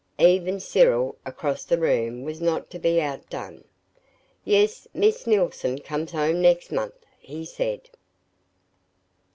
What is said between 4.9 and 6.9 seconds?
Miss Neilson comes home next